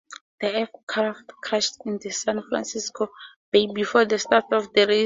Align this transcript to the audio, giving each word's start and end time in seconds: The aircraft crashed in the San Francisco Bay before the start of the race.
The 0.39 0.47
aircraft 0.51 1.27
crashed 1.43 1.75
in 1.85 1.99
the 1.99 2.09
San 2.09 2.41
Francisco 2.49 3.11
Bay 3.51 3.67
before 3.71 4.05
the 4.05 4.17
start 4.17 4.45
of 4.51 4.73
the 4.73 4.87
race. 4.87 4.99